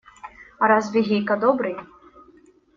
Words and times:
А 0.59 0.65
разве 0.67 0.99
Гейка 1.03 1.37
добрый? 1.37 1.75